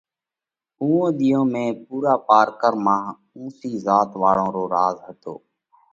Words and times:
اُوئون 0.81 1.09
ۮِيئون 1.17 1.45
۾ 1.53 1.65
پُورا 1.85 2.13
پارڪر 2.27 2.73
مانه 2.85 3.11
اُونسِي 3.35 3.71
ذات 3.85 4.09
واۯون 4.21 4.49
رو 4.55 4.63
راز 4.75 4.97
هتو۔ 5.07 5.33